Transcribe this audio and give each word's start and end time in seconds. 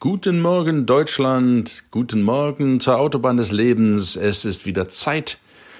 Guten 0.00 0.40
Morgen 0.40 0.86
Deutschland, 0.86 1.82
guten 1.90 2.22
Morgen 2.22 2.78
zur 2.78 2.98
Autobahn 2.98 3.36
des 3.36 3.50
Lebens. 3.50 4.14
Es 4.14 4.44
ist 4.44 4.64
wieder 4.64 4.86
Zeit 4.86 5.38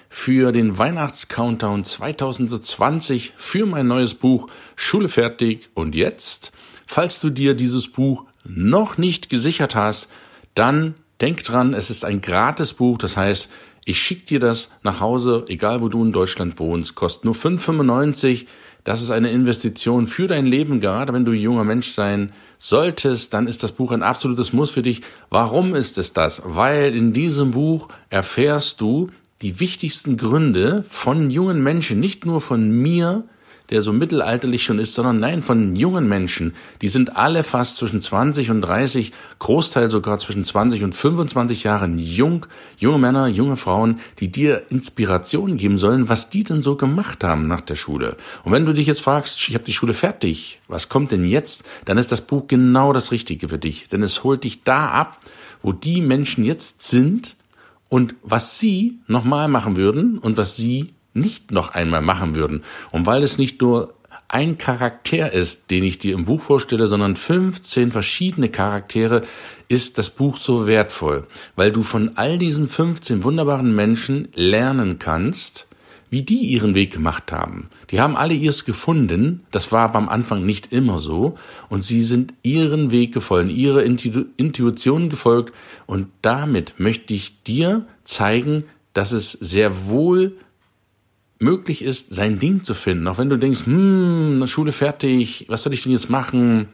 für 0.08 0.50
den 0.50 0.76
Weihnachtscountdown 0.76 1.84
2020 1.84 3.34
für 3.36 3.64
mein 3.64 3.86
neues 3.86 4.14
Buch 4.14 4.48
Schule 4.74 5.08
fertig. 5.08 5.70
Und 5.74 5.94
jetzt, 5.94 6.50
falls 6.84 7.20
du 7.20 7.30
dir 7.30 7.54
dieses 7.54 7.86
Buch 7.86 8.24
noch 8.42 8.98
nicht 8.98 9.30
gesichert 9.30 9.76
hast, 9.76 10.08
dann 10.56 10.96
denk 11.20 11.44
dran, 11.44 11.72
es 11.72 11.88
ist 11.88 12.04
ein 12.04 12.20
gratis 12.20 12.74
Buch. 12.74 12.98
Das 12.98 13.16
heißt, 13.16 13.48
ich 13.84 14.02
schicke 14.02 14.26
dir 14.26 14.40
das 14.40 14.72
nach 14.82 14.98
Hause, 14.98 15.44
egal 15.46 15.80
wo 15.80 15.88
du 15.88 16.02
in 16.04 16.10
Deutschland 16.10 16.58
wohnst, 16.58 16.96
kostet 16.96 17.24
nur 17.24 17.34
5,95. 17.34 18.46
Das 18.84 19.02
ist 19.02 19.10
eine 19.10 19.30
Investition 19.30 20.06
für 20.06 20.28
dein 20.28 20.46
Leben, 20.46 20.80
gerade 20.80 21.12
wenn 21.12 21.24
du 21.24 21.32
junger 21.32 21.64
Mensch 21.64 21.90
sein 21.90 22.32
solltest, 22.58 23.34
dann 23.34 23.46
ist 23.46 23.62
das 23.62 23.72
Buch 23.72 23.92
ein 23.92 24.02
absolutes 24.02 24.52
Muss 24.52 24.70
für 24.70 24.82
dich. 24.82 25.02
Warum 25.30 25.74
ist 25.74 25.98
es 25.98 26.12
das? 26.12 26.42
Weil 26.44 26.94
in 26.96 27.12
diesem 27.12 27.52
Buch 27.52 27.88
erfährst 28.10 28.80
du 28.80 29.10
die 29.42 29.60
wichtigsten 29.60 30.16
Gründe 30.16 30.84
von 30.88 31.30
jungen 31.30 31.62
Menschen, 31.62 32.00
nicht 32.00 32.26
nur 32.26 32.40
von 32.40 32.70
mir, 32.70 33.24
der 33.70 33.82
so 33.82 33.92
mittelalterlich 33.92 34.62
schon 34.62 34.78
ist, 34.78 34.94
sondern 34.94 35.20
nein, 35.20 35.42
von 35.42 35.76
jungen 35.76 36.08
Menschen. 36.08 36.54
Die 36.80 36.88
sind 36.88 37.16
alle 37.16 37.44
fast 37.44 37.76
zwischen 37.76 38.00
20 38.00 38.50
und 38.50 38.62
30, 38.62 39.12
Großteil 39.38 39.90
sogar 39.90 40.18
zwischen 40.18 40.44
20 40.44 40.84
und 40.84 40.94
25 40.94 41.64
Jahren 41.64 41.98
jung, 41.98 42.46
junge 42.78 42.98
Männer, 42.98 43.26
junge 43.26 43.56
Frauen, 43.56 44.00
die 44.20 44.32
dir 44.32 44.62
Inspiration 44.70 45.56
geben 45.56 45.78
sollen, 45.78 46.08
was 46.08 46.30
die 46.30 46.44
denn 46.44 46.62
so 46.62 46.76
gemacht 46.76 47.22
haben 47.24 47.46
nach 47.46 47.60
der 47.60 47.74
Schule. 47.74 48.16
Und 48.44 48.52
wenn 48.52 48.66
du 48.66 48.72
dich 48.72 48.86
jetzt 48.86 49.02
fragst, 49.02 49.48
ich 49.48 49.54
habe 49.54 49.64
die 49.64 49.72
Schule 49.72 49.94
fertig, 49.94 50.60
was 50.68 50.88
kommt 50.88 51.12
denn 51.12 51.24
jetzt? 51.24 51.64
Dann 51.84 51.98
ist 51.98 52.12
das 52.12 52.22
Buch 52.22 52.46
genau 52.46 52.92
das 52.92 53.12
Richtige 53.12 53.48
für 53.48 53.58
dich, 53.58 53.88
denn 53.88 54.02
es 54.02 54.24
holt 54.24 54.44
dich 54.44 54.62
da 54.62 54.88
ab, 54.88 55.18
wo 55.62 55.72
die 55.72 56.00
Menschen 56.00 56.44
jetzt 56.44 56.82
sind 56.82 57.36
und 57.88 58.14
was 58.22 58.58
sie 58.58 58.98
nochmal 59.06 59.48
machen 59.48 59.76
würden 59.76 60.18
und 60.18 60.36
was 60.36 60.56
sie 60.56 60.94
nicht 61.14 61.50
noch 61.50 61.74
einmal 61.74 62.02
machen 62.02 62.34
würden. 62.34 62.62
Und 62.90 63.06
weil 63.06 63.22
es 63.22 63.38
nicht 63.38 63.60
nur 63.60 63.94
ein 64.28 64.58
Charakter 64.58 65.32
ist, 65.32 65.70
den 65.70 65.84
ich 65.84 65.98
dir 65.98 66.14
im 66.14 66.26
Buch 66.26 66.42
vorstelle, 66.42 66.86
sondern 66.86 67.16
15 67.16 67.92
verschiedene 67.92 68.50
Charaktere, 68.50 69.22
ist 69.68 69.96
das 69.96 70.10
Buch 70.10 70.36
so 70.36 70.66
wertvoll, 70.66 71.26
weil 71.56 71.72
du 71.72 71.82
von 71.82 72.12
all 72.16 72.38
diesen 72.38 72.68
15 72.68 73.24
wunderbaren 73.24 73.74
Menschen 73.74 74.28
lernen 74.34 74.98
kannst, 74.98 75.66
wie 76.10 76.22
die 76.22 76.40
ihren 76.40 76.74
Weg 76.74 76.92
gemacht 76.92 77.32
haben. 77.32 77.68
Die 77.90 78.00
haben 78.00 78.16
alle 78.16 78.34
ihrs 78.34 78.64
gefunden, 78.64 79.46
das 79.50 79.72
war 79.72 79.94
am 79.94 80.08
Anfang 80.08 80.44
nicht 80.44 80.72
immer 80.72 80.98
so, 80.98 81.36
und 81.68 81.82
sie 81.82 82.02
sind 82.02 82.34
ihren 82.42 82.90
Weg 82.90 83.12
gefolgt, 83.12 83.50
ihre 83.50 83.82
Intuition 83.82 85.08
gefolgt, 85.08 85.54
und 85.86 86.08
damit 86.22 86.74
möchte 86.78 87.14
ich 87.14 87.42
dir 87.42 87.86
zeigen, 88.04 88.64
dass 88.94 89.12
es 89.12 89.32
sehr 89.32 89.88
wohl 89.88 90.36
möglich 91.38 91.82
ist, 91.82 92.14
sein 92.14 92.38
Ding 92.38 92.64
zu 92.64 92.74
finden, 92.74 93.06
auch 93.08 93.18
wenn 93.18 93.30
du 93.30 93.38
denkst, 93.38 93.66
hm, 93.66 94.44
Schule 94.46 94.72
fertig, 94.72 95.46
was 95.48 95.62
soll 95.62 95.72
ich 95.72 95.82
denn 95.82 95.92
jetzt 95.92 96.10
machen? 96.10 96.68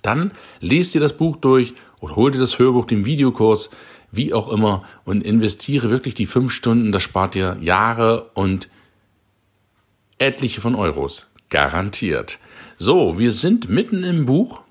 Dann 0.00 0.32
lest 0.60 0.94
dir 0.94 1.00
das 1.00 1.16
Buch 1.16 1.36
durch 1.36 1.74
oder 2.00 2.16
hol 2.16 2.30
dir 2.30 2.40
das 2.40 2.58
Hörbuch, 2.58 2.86
den 2.86 3.04
Videokurs, 3.04 3.70
wie 4.10 4.34
auch 4.34 4.50
immer, 4.52 4.82
und 5.04 5.22
investiere 5.22 5.90
wirklich 5.90 6.14
die 6.14 6.26
fünf 6.26 6.52
Stunden, 6.52 6.92
das 6.92 7.02
spart 7.02 7.34
dir 7.34 7.56
Jahre 7.60 8.30
und 8.34 8.68
etliche 10.18 10.60
von 10.60 10.74
Euros. 10.74 11.26
Garantiert. 11.48 12.38
So, 12.78 13.18
wir 13.18 13.32
sind 13.32 13.68
mitten 13.68 14.04
im 14.04 14.26
Buch. 14.26 14.62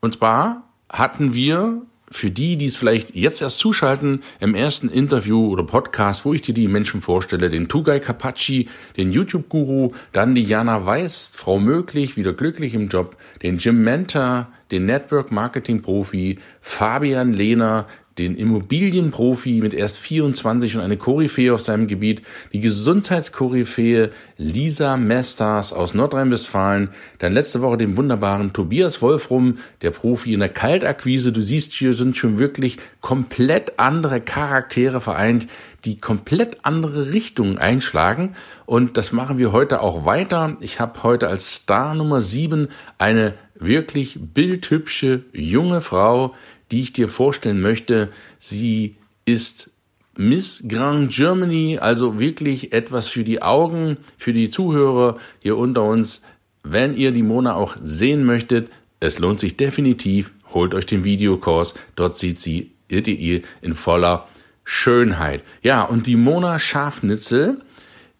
Und 0.00 0.14
zwar 0.14 0.68
hatten 0.88 1.32
wir 1.32 1.82
für 2.10 2.30
die, 2.30 2.56
die 2.56 2.66
es 2.66 2.76
vielleicht 2.76 3.14
jetzt 3.14 3.42
erst 3.42 3.58
zuschalten, 3.58 4.22
im 4.40 4.54
ersten 4.54 4.88
Interview 4.88 5.48
oder 5.48 5.62
Podcast, 5.62 6.24
wo 6.24 6.34
ich 6.34 6.42
dir 6.42 6.54
die 6.54 6.68
Menschen 6.68 7.00
vorstelle, 7.00 7.50
den 7.50 7.68
Tugai 7.68 8.00
Kapachi, 8.00 8.68
den 8.96 9.12
YouTube-Guru, 9.12 9.92
dann 10.12 10.34
die 10.34 10.44
Jana 10.44 10.84
Weiß, 10.86 11.30
Frau 11.34 11.58
Möglich, 11.58 12.16
wieder 12.16 12.32
glücklich 12.32 12.74
im 12.74 12.88
Job, 12.88 13.16
den 13.42 13.58
Jim 13.58 13.82
Mentor, 13.82 14.48
den 14.70 14.86
Network-Marketing-Profi, 14.86 16.38
Fabian 16.60 17.32
Lehner, 17.32 17.86
den 18.18 18.36
Immobilienprofi 18.36 19.60
mit 19.60 19.72
erst 19.72 19.98
24 19.98 20.76
und 20.76 20.82
eine 20.82 20.96
Koryphäe 20.96 21.54
auf 21.54 21.60
seinem 21.60 21.86
Gebiet, 21.86 22.22
die 22.52 22.60
Gesundheitskoryphäe 22.60 24.10
Lisa 24.36 24.96
Mesters 24.96 25.72
aus 25.72 25.94
Nordrhein-Westfalen, 25.94 26.90
dann 27.20 27.32
letzte 27.32 27.62
Woche 27.62 27.78
den 27.78 27.96
wunderbaren 27.96 28.52
Tobias 28.52 29.00
Wolfrum, 29.02 29.58
der 29.82 29.92
Profi 29.92 30.34
in 30.34 30.40
der 30.40 30.48
Kaltakquise. 30.48 31.32
Du 31.32 31.40
siehst, 31.40 31.72
hier 31.72 31.92
sind 31.92 32.16
schon 32.16 32.38
wirklich 32.38 32.78
komplett 33.00 33.78
andere 33.78 34.20
Charaktere 34.20 35.00
vereint, 35.00 35.46
die 35.84 35.98
komplett 35.98 36.58
andere 36.64 37.12
Richtungen 37.12 37.58
einschlagen. 37.58 38.34
Und 38.66 38.96
das 38.96 39.12
machen 39.12 39.38
wir 39.38 39.52
heute 39.52 39.80
auch 39.80 40.04
weiter. 40.04 40.56
Ich 40.60 40.80
habe 40.80 41.02
heute 41.04 41.28
als 41.28 41.54
Star 41.54 41.94
Nummer 41.94 42.20
7 42.20 42.68
eine 42.98 43.34
wirklich 43.58 44.18
bildhübsche 44.18 45.24
junge 45.32 45.80
Frau, 45.80 46.34
die 46.70 46.80
ich 46.80 46.92
dir 46.92 47.08
vorstellen 47.08 47.60
möchte. 47.60 48.08
Sie 48.38 48.96
ist 49.24 49.70
Miss 50.16 50.64
Grand 50.66 51.12
Germany, 51.12 51.78
also 51.80 52.18
wirklich 52.18 52.72
etwas 52.72 53.08
für 53.08 53.24
die 53.24 53.42
Augen, 53.42 53.98
für 54.16 54.32
die 54.32 54.50
Zuhörer 54.50 55.18
hier 55.42 55.56
unter 55.56 55.84
uns. 55.84 56.22
Wenn 56.62 56.96
ihr 56.96 57.12
die 57.12 57.22
Mona 57.22 57.54
auch 57.54 57.76
sehen 57.82 58.24
möchtet, 58.24 58.68
es 59.00 59.18
lohnt 59.18 59.38
sich 59.38 59.56
definitiv, 59.56 60.32
holt 60.52 60.74
euch 60.74 60.86
den 60.86 61.04
Videokurs, 61.04 61.74
dort 61.94 62.18
sieht 62.18 62.40
sie 62.40 62.72
ihr 62.90 63.42
in 63.62 63.74
voller 63.74 64.26
Schönheit. 64.64 65.42
Ja, 65.62 65.82
und 65.82 66.06
die 66.06 66.16
Mona 66.16 66.58
Schafnitzel 66.58 67.58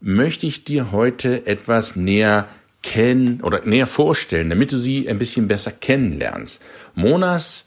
möchte 0.00 0.46
ich 0.46 0.64
dir 0.64 0.92
heute 0.92 1.46
etwas 1.46 1.96
näher 1.96 2.48
kennen 2.88 3.42
oder 3.42 3.66
näher 3.66 3.86
vorstellen, 3.86 4.48
damit 4.48 4.72
du 4.72 4.78
sie 4.78 5.10
ein 5.10 5.18
bisschen 5.18 5.46
besser 5.46 5.72
kennenlernst. 5.72 6.62
Monas 6.94 7.66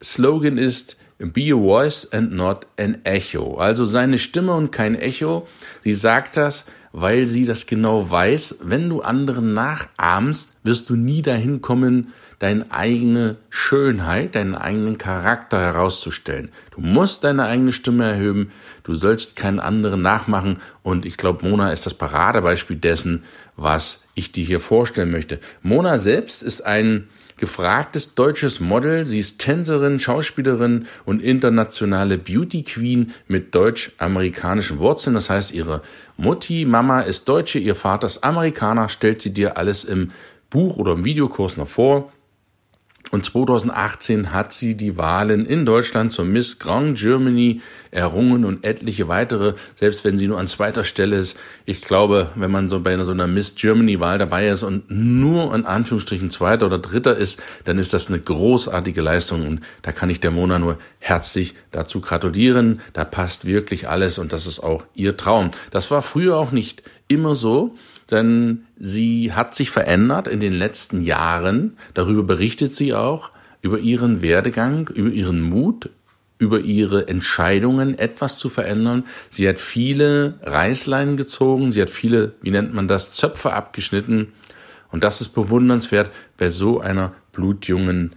Slogan 0.00 0.56
ist 0.56 0.96
Be 1.18 1.52
a 1.52 1.56
voice 1.56 2.12
and 2.12 2.32
not 2.32 2.66
an 2.78 2.98
echo. 3.04 3.56
Also 3.56 3.84
seine 3.84 4.18
Stimme 4.18 4.52
und 4.52 4.70
kein 4.70 4.94
Echo. 4.94 5.48
Sie 5.82 5.94
sagt 5.94 6.36
das, 6.36 6.64
weil 6.92 7.26
sie 7.26 7.44
das 7.44 7.66
genau 7.66 8.08
weiß. 8.08 8.58
Wenn 8.62 8.88
du 8.88 9.00
anderen 9.00 9.54
nachahmst, 9.54 10.54
wirst 10.62 10.90
du 10.90 10.96
nie 10.96 11.22
dahin 11.22 11.60
kommen, 11.60 12.12
deine 12.40 12.70
eigene 12.70 13.36
Schönheit, 13.48 14.34
deinen 14.34 14.54
eigenen 14.54 14.98
Charakter 14.98 15.60
herauszustellen. 15.60 16.50
Du 16.72 16.80
musst 16.80 17.24
deine 17.24 17.46
eigene 17.46 17.72
Stimme 17.72 18.04
erhöhen. 18.04 18.50
Du 18.82 18.94
sollst 18.94 19.34
keinen 19.36 19.60
anderen 19.60 20.02
nachmachen. 20.02 20.58
Und 20.82 21.06
ich 21.06 21.16
glaube, 21.16 21.48
Mona 21.48 21.72
ist 21.72 21.86
das 21.86 21.94
Paradebeispiel 21.94 22.76
dessen, 22.76 23.24
was 23.56 24.03
ich 24.14 24.32
dir 24.32 24.44
hier 24.44 24.60
vorstellen 24.60 25.10
möchte. 25.10 25.40
Mona 25.62 25.98
selbst 25.98 26.42
ist 26.42 26.64
ein 26.64 27.08
gefragtes 27.36 28.14
deutsches 28.14 28.60
Model. 28.60 29.06
Sie 29.06 29.18
ist 29.18 29.40
Tänzerin, 29.40 29.98
Schauspielerin 29.98 30.86
und 31.04 31.20
internationale 31.20 32.18
Beauty 32.18 32.62
Queen 32.62 33.12
mit 33.26 33.54
deutsch-amerikanischen 33.54 34.78
Wurzeln. 34.78 35.14
Das 35.14 35.30
heißt, 35.30 35.52
ihre 35.52 35.82
Mutti, 36.16 36.64
Mama 36.64 37.00
ist 37.00 37.28
Deutsche, 37.28 37.58
ihr 37.58 37.74
Vater 37.74 38.06
ist 38.06 38.22
Amerikaner, 38.22 38.88
stellt 38.88 39.20
sie 39.20 39.32
dir 39.32 39.56
alles 39.56 39.84
im 39.84 40.08
Buch 40.50 40.76
oder 40.76 40.92
im 40.92 41.04
Videokurs 41.04 41.56
noch 41.56 41.68
vor. 41.68 42.12
Und 43.10 43.24
2018 43.24 44.32
hat 44.32 44.52
sie 44.52 44.76
die 44.76 44.96
Wahlen 44.96 45.46
in 45.46 45.66
Deutschland 45.66 46.10
zur 46.12 46.24
Miss 46.24 46.58
Grand 46.58 46.98
Germany 46.98 47.60
errungen 47.90 48.44
und 48.44 48.64
etliche 48.64 49.08
weitere, 49.08 49.54
selbst 49.76 50.04
wenn 50.04 50.16
sie 50.16 50.26
nur 50.26 50.38
an 50.38 50.46
zweiter 50.46 50.84
Stelle 50.84 51.16
ist. 51.16 51.38
Ich 51.64 51.82
glaube, 51.82 52.30
wenn 52.34 52.50
man 52.50 52.68
so 52.68 52.80
bei 52.80 52.96
so 53.04 53.12
einer 53.12 53.26
Miss 53.26 53.54
Germany 53.54 54.00
Wahl 54.00 54.18
dabei 54.18 54.48
ist 54.48 54.62
und 54.62 54.90
nur 54.90 55.54
in 55.54 55.64
Anführungsstrichen 55.64 56.30
zweiter 56.30 56.66
oder 56.66 56.78
dritter 56.78 57.16
ist, 57.16 57.40
dann 57.64 57.78
ist 57.78 57.92
das 57.92 58.08
eine 58.08 58.18
großartige 58.18 59.00
Leistung 59.00 59.46
und 59.46 59.60
da 59.82 59.92
kann 59.92 60.10
ich 60.10 60.20
der 60.20 60.30
Mona 60.30 60.58
nur 60.58 60.78
herzlich 60.98 61.54
dazu 61.70 62.00
gratulieren. 62.00 62.80
Da 62.94 63.04
passt 63.04 63.44
wirklich 63.44 63.88
alles 63.88 64.18
und 64.18 64.32
das 64.32 64.46
ist 64.46 64.60
auch 64.60 64.86
ihr 64.94 65.16
Traum. 65.16 65.50
Das 65.70 65.90
war 65.90 66.02
früher 66.02 66.36
auch 66.36 66.52
nicht 66.52 66.82
immer 67.14 67.34
so 67.34 67.74
denn 68.10 68.66
sie 68.78 69.32
hat 69.32 69.54
sich 69.54 69.70
verändert 69.70 70.28
in 70.28 70.40
den 70.40 70.52
letzten 70.52 71.02
Jahren. 71.02 71.76
Darüber 71.94 72.22
berichtet 72.22 72.72
sie 72.72 72.94
auch 72.94 73.30
über 73.62 73.78
ihren 73.78 74.22
Werdegang, 74.22 74.88
über 74.88 75.10
ihren 75.10 75.40
Mut, 75.40 75.90
über 76.38 76.60
ihre 76.60 77.08
Entscheidungen, 77.08 77.98
etwas 77.98 78.36
zu 78.36 78.48
verändern. 78.48 79.04
Sie 79.30 79.48
hat 79.48 79.58
viele 79.58 80.38
Reißleinen 80.42 81.16
gezogen, 81.16 81.72
sie 81.72 81.80
hat 81.80 81.90
viele, 81.90 82.34
wie 82.42 82.50
nennt 82.50 82.74
man 82.74 82.88
das, 82.88 83.12
Zöpfe 83.12 83.52
abgeschnitten. 83.52 84.32
Und 84.90 85.02
das 85.02 85.20
ist 85.20 85.30
bewundernswert 85.30 86.10
bei 86.36 86.50
so 86.50 86.80
einer 86.80 87.14
blutjungen 87.32 88.14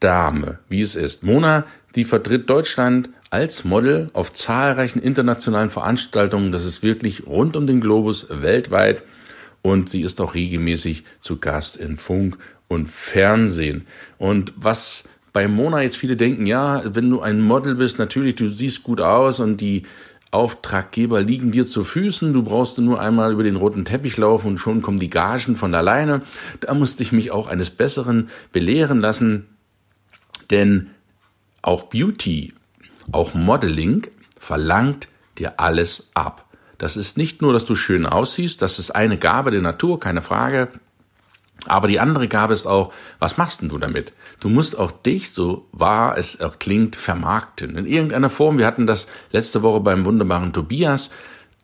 Dame, 0.00 0.58
wie 0.68 0.80
es 0.80 0.94
ist. 0.94 1.22
Mona, 1.22 1.64
die 1.94 2.04
vertritt 2.04 2.48
Deutschland 2.48 3.10
als 3.30 3.64
Model 3.64 4.08
auf 4.12 4.32
zahlreichen 4.32 5.00
internationalen 5.00 5.70
Veranstaltungen. 5.70 6.52
Das 6.52 6.64
ist 6.64 6.82
wirklich 6.82 7.26
rund 7.26 7.56
um 7.56 7.66
den 7.66 7.80
Globus 7.80 8.26
weltweit. 8.30 9.02
Und 9.62 9.88
sie 9.90 10.02
ist 10.02 10.20
auch 10.20 10.34
regelmäßig 10.34 11.04
zu 11.20 11.38
Gast 11.38 11.76
in 11.76 11.96
Funk 11.96 12.38
und 12.68 12.90
Fernsehen. 12.90 13.86
Und 14.16 14.52
was 14.56 15.04
bei 15.32 15.48
Mona 15.48 15.82
jetzt 15.82 15.96
viele 15.96 16.16
denken, 16.16 16.46
ja, 16.46 16.82
wenn 16.84 17.10
du 17.10 17.20
ein 17.20 17.40
Model 17.40 17.74
bist, 17.74 17.98
natürlich, 17.98 18.36
du 18.36 18.48
siehst 18.48 18.82
gut 18.82 19.00
aus 19.00 19.40
und 19.40 19.60
die 19.60 19.82
Auftraggeber 20.30 21.22
liegen 21.22 21.52
dir 21.52 21.66
zu 21.66 21.84
Füßen, 21.84 22.32
du 22.32 22.42
brauchst 22.42 22.78
nur 22.78 23.00
einmal 23.00 23.32
über 23.32 23.42
den 23.42 23.56
roten 23.56 23.84
Teppich 23.84 24.16
laufen 24.18 24.48
und 24.48 24.58
schon 24.58 24.82
kommen 24.82 24.98
die 24.98 25.10
Gagen 25.10 25.56
von 25.56 25.74
alleine. 25.74 26.22
Da 26.60 26.74
musste 26.74 27.02
ich 27.02 27.12
mich 27.12 27.30
auch 27.30 27.46
eines 27.46 27.70
Besseren 27.70 28.28
belehren 28.52 29.00
lassen, 29.00 29.46
denn 30.50 30.90
auch 31.62 31.84
Beauty, 31.84 32.54
auch 33.12 33.34
Modeling 33.34 34.06
verlangt 34.38 35.08
dir 35.38 35.60
alles 35.60 36.08
ab. 36.14 36.46
Das 36.78 36.96
ist 36.96 37.16
nicht 37.16 37.42
nur, 37.42 37.52
dass 37.52 37.64
du 37.64 37.74
schön 37.74 38.06
aussiehst, 38.06 38.62
das 38.62 38.78
ist 38.78 38.92
eine 38.92 39.18
Gabe 39.18 39.50
der 39.50 39.62
Natur, 39.62 39.98
keine 39.98 40.22
Frage. 40.22 40.68
Aber 41.66 41.88
die 41.88 41.98
andere 41.98 42.28
Gabe 42.28 42.54
ist 42.54 42.66
auch, 42.66 42.92
was 43.18 43.36
machst 43.36 43.60
denn 43.60 43.68
du 43.68 43.78
damit? 43.78 44.12
Du 44.40 44.48
musst 44.48 44.78
auch 44.78 44.92
dich, 44.92 45.32
so 45.32 45.66
wahr 45.72 46.16
es 46.16 46.38
klingt, 46.60 46.94
vermarkten. 46.94 47.76
In 47.76 47.84
irgendeiner 47.84 48.30
Form. 48.30 48.58
Wir 48.58 48.66
hatten 48.66 48.86
das 48.86 49.08
letzte 49.32 49.62
Woche 49.62 49.80
beim 49.80 50.06
wunderbaren 50.06 50.52
Tobias. 50.52 51.10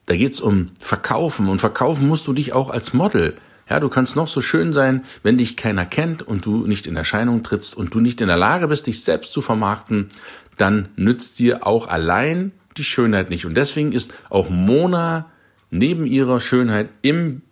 Da 0.06 0.16
geht's 0.16 0.40
um 0.40 0.72
Verkaufen. 0.80 1.48
Und 1.48 1.60
verkaufen 1.60 2.08
musst 2.08 2.26
du 2.26 2.32
dich 2.32 2.52
auch 2.52 2.70
als 2.70 2.92
Model. 2.92 3.36
Ja, 3.68 3.80
du 3.80 3.88
kannst 3.88 4.14
noch 4.14 4.28
so 4.28 4.40
schön 4.40 4.72
sein, 4.72 5.04
wenn 5.22 5.38
dich 5.38 5.56
keiner 5.56 5.86
kennt 5.86 6.22
und 6.22 6.44
du 6.44 6.66
nicht 6.66 6.86
in 6.86 6.96
Erscheinung 6.96 7.42
trittst 7.42 7.76
und 7.76 7.94
du 7.94 8.00
nicht 8.00 8.20
in 8.20 8.28
der 8.28 8.36
Lage 8.36 8.68
bist, 8.68 8.86
dich 8.86 9.02
selbst 9.02 9.32
zu 9.32 9.40
vermarkten, 9.40 10.08
dann 10.56 10.88
nützt 10.96 11.38
dir 11.38 11.66
auch 11.66 11.88
allein 11.88 12.52
die 12.76 12.84
Schönheit 12.84 13.30
nicht. 13.30 13.46
Und 13.46 13.54
deswegen 13.54 13.92
ist 13.92 14.12
auch 14.28 14.50
Mona 14.50 15.30
neben 15.70 16.06
ihrer 16.06 16.40
Schönheit 16.40 16.90
im 17.02 17.42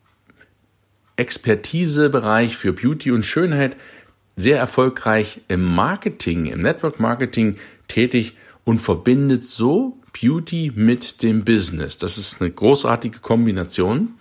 Expertisebereich 1.16 2.56
für 2.56 2.72
Beauty 2.72 3.10
und 3.10 3.24
Schönheit 3.24 3.76
sehr 4.36 4.58
erfolgreich 4.58 5.40
im 5.48 5.62
Marketing, 5.62 6.46
im 6.46 6.62
Network 6.62 7.00
Marketing 7.00 7.56
tätig 7.88 8.36
und 8.64 8.80
verbindet 8.80 9.44
so 9.44 9.98
Beauty 10.20 10.72
mit 10.74 11.22
dem 11.22 11.44
Business. 11.44 11.98
Das 11.98 12.18
ist 12.18 12.40
eine 12.40 12.50
großartige 12.50 13.18
Kombination. 13.20 14.14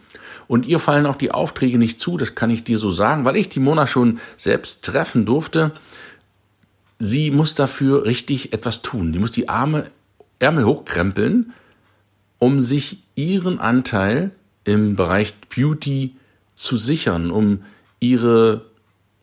Und 0.52 0.66
ihr 0.66 0.80
fallen 0.80 1.06
auch 1.06 1.16
die 1.16 1.32
Aufträge 1.32 1.78
nicht 1.78 2.02
zu, 2.02 2.18
das 2.18 2.36
kann 2.36 2.50
ich 2.50 2.66
dir 2.66 2.78
so 2.78 2.92
sagen, 2.92 3.24
weil 3.24 3.38
ich 3.38 3.48
die 3.48 3.62
Mona 3.62 3.88
schon 3.88 4.20
selbst 4.36 4.82
treffen 4.82 5.26
durfte. 5.26 5.72
Sie 7.00 7.32
muss 7.32 7.56
dafür 7.56 8.04
richtig 8.04 8.52
etwas 8.52 8.82
tun. 8.82 9.14
Die 9.14 9.20
muss 9.20 9.32
die 9.32 9.48
Arme, 9.48 9.90
Ärmel 10.40 10.66
hochkrempeln, 10.66 11.54
um 12.38 12.60
sich 12.60 12.98
ihren 13.16 13.62
Anteil 13.62 14.32
im 14.66 14.98
Bereich 14.98 15.36
Beauty 15.56 16.18
zu 16.54 16.76
sichern, 16.76 17.32
um 17.32 17.64
ihre 18.02 18.66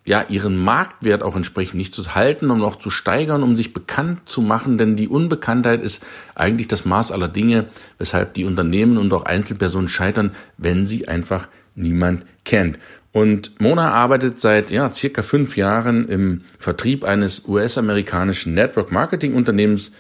ja, 0.09 0.25
ihren 0.31 0.57
Marktwert 0.57 1.23
auch 1.23 1.37
entsprechend 1.37 1.75
nicht 1.75 1.95
zu 1.95 2.15
halten, 2.15 2.51
um 2.51 2.63
auch 2.63 2.77
zu 2.77 2.89
steigern, 2.89 3.43
um 3.43 3.55
sich 3.55 3.75
bekannt 3.75 4.27
zu 4.27 4.41
machen, 4.41 4.79
denn 4.79 4.97
die 4.97 5.07
Unbekanntheit 5.07 5.83
ist 5.83 6.03
eigentlich 6.35 6.67
das 6.67 6.87
Maß 6.87 7.13
aller 7.13 7.29
Dinge, 7.29 7.67
weshalb 7.99 8.33
die 8.33 8.47
Unternehmen 8.47 8.97
und 8.97 9.13
auch 9.13 9.27
Einzelpersonen 9.27 9.89
scheitern, 9.89 10.35
wenn 10.57 10.87
sie 10.87 11.09
einfach 11.09 11.49
niemand 11.75 12.25
kennt. 12.47 12.79
Und 13.13 13.61
Mona 13.61 13.91
arbeitet 13.91 14.39
seit 14.39 14.71
ja, 14.71 14.91
circa 14.91 15.23
fünf 15.23 15.59
Jahren 15.59 16.09
im 16.09 16.41
Vertrieb 16.59 17.05
eines 17.05 17.47
US-amerikanischen 17.47 18.55
Network 18.55 18.91
Marketing 18.91 19.35
Unternehmens 19.35 19.93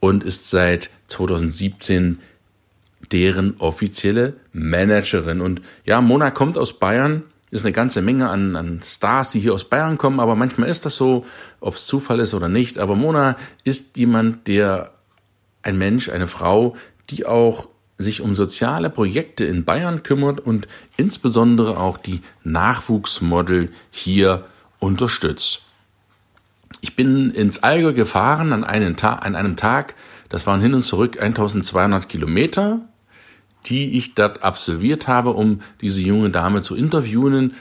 und 0.00 0.22
ist 0.22 0.50
seit 0.50 0.90
2017 1.06 2.18
deren 3.10 3.54
offizielle 3.58 4.34
Managerin. 4.52 5.40
Und 5.40 5.62
ja, 5.86 6.02
Mona 6.02 6.30
kommt 6.30 6.58
aus 6.58 6.78
Bayern, 6.78 7.22
ist 7.50 7.64
eine 7.64 7.72
ganze 7.72 8.02
Menge 8.02 8.28
an, 8.28 8.56
an 8.56 8.80
Stars, 8.84 9.30
die 9.30 9.40
hier 9.40 9.54
aus 9.54 9.64
Bayern 9.64 9.98
kommen, 9.98 10.20
aber 10.20 10.34
manchmal 10.34 10.68
ist 10.68 10.84
das 10.84 10.96
so, 10.96 11.24
ob 11.60 11.74
es 11.74 11.86
Zufall 11.86 12.20
ist 12.20 12.34
oder 12.34 12.48
nicht. 12.48 12.78
Aber 12.78 12.96
Mona 12.96 13.36
ist 13.64 13.96
jemand, 13.96 14.48
der 14.48 14.90
ein 15.62 15.78
Mensch, 15.78 16.08
eine 16.08 16.26
Frau, 16.26 16.76
die 17.10 17.24
auch 17.24 17.68
sich 17.98 18.20
um 18.20 18.34
soziale 18.34 18.90
Projekte 18.90 19.44
in 19.44 19.64
Bayern 19.64 20.02
kümmert 20.02 20.40
und 20.40 20.68
insbesondere 20.96 21.78
auch 21.78 21.98
die 21.98 22.20
Nachwuchsmodel 22.44 23.70
hier 23.90 24.44
unterstützt. 24.80 25.62
Ich 26.80 26.94
bin 26.94 27.30
ins 27.30 27.62
Allgäu 27.62 27.92
gefahren 27.94 28.52
an 28.52 28.64
einem, 28.64 28.96
Tag, 28.96 29.24
an 29.24 29.34
einem 29.34 29.56
Tag, 29.56 29.94
das 30.28 30.46
waren 30.46 30.60
hin 30.60 30.74
und 30.74 30.84
zurück 30.84 31.20
1200 31.20 32.08
Kilometer 32.08 32.80
die 33.68 33.96
ich 33.96 34.14
dort 34.14 34.42
absolviert 34.42 35.08
habe, 35.08 35.30
um 35.30 35.60
diese 35.80 36.00
junge 36.00 36.30
Dame 36.30 36.62
zu 36.62 36.74
interviewen. 36.74 37.54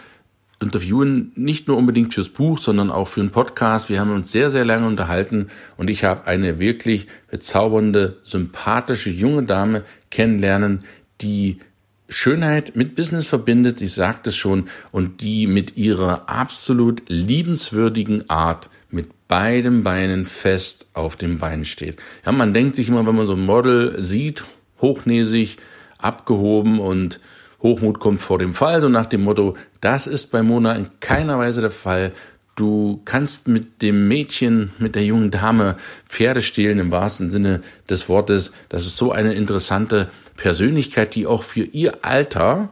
Interviewen 0.62 1.32
nicht 1.36 1.68
nur 1.68 1.78
unbedingt 1.78 2.14
fürs 2.14 2.30
Buch, 2.30 2.60
sondern 2.60 2.90
auch 2.90 3.10
für 3.10 3.20
einen 3.20 3.32
Podcast. 3.32 3.90
Wir 3.90 4.00
haben 4.00 4.12
uns 4.12 4.32
sehr, 4.32 4.52
sehr 4.52 4.64
lange 4.64 4.88
unterhalten 4.88 5.48
und 5.76 5.90
ich 5.90 6.06
habe 6.06 6.28
eine 6.28 6.60
wirklich 6.60 7.08
bezaubernde, 7.30 8.18
sympathische 8.24 9.10
junge 9.10 9.44
Dame 9.44 9.84
kennenlernen, 10.12 10.80
die 11.22 11.60
Schönheit 12.08 12.76
mit 12.76 12.96
Business 12.96 13.28
verbindet, 13.28 13.80
sie 13.80 13.88
sagt 13.88 14.28
es 14.28 14.36
schon, 14.36 14.70
und 14.92 15.22
die 15.22 15.48
mit 15.48 15.76
ihrer 15.76 16.30
absolut 16.30 17.04
liebenswürdigen 17.10 18.30
Art 18.30 18.70
mit 18.92 19.28
beiden 19.28 19.84
Beinen 19.84 20.24
fest 20.26 20.88
auf 20.94 21.16
dem 21.16 21.40
Bein 21.40 21.66
steht. 21.66 21.98
Ja, 22.26 22.32
man 22.32 22.54
denkt 22.54 22.76
sich 22.76 22.88
immer, 22.88 23.06
wenn 23.06 23.16
man 23.16 23.28
so 23.28 23.34
ein 23.34 23.46
Model 23.46 24.02
sieht, 24.02 24.46
hochnäsig, 24.82 25.58
abgehoben 26.06 26.80
und 26.80 27.20
Hochmut 27.62 28.00
kommt 28.00 28.20
vor 28.20 28.38
dem 28.38 28.54
Fall, 28.54 28.82
so 28.82 28.90
nach 28.90 29.08
dem 29.08 29.24
Motto, 29.24 29.56
das 29.82 30.08
ist 30.08 30.32
bei 30.32 30.44
Mona 30.44 30.74
in 30.74 30.88
keiner 31.00 31.40
Weise 31.40 31.62
der 31.62 31.72
Fall. 31.72 32.12
Du 32.56 33.02
kannst 33.04 33.48
mit 33.48 33.82
dem 33.82 34.08
Mädchen, 34.08 34.72
mit 34.78 34.96
der 34.96 35.04
jungen 35.04 35.32
Dame 35.32 35.76
Pferde 36.08 36.42
stehlen 36.42 36.80
im 36.80 36.92
wahrsten 36.92 37.30
Sinne 37.30 37.62
des 37.90 38.08
Wortes. 38.08 38.52
Das 38.70 38.86
ist 38.86 38.96
so 38.96 39.12
eine 39.12 39.34
interessante 39.34 40.10
Persönlichkeit, 40.38 41.16
die 41.16 41.28
auch 41.28 41.44
für 41.44 41.64
ihr 41.64 42.06
Alter 42.06 42.70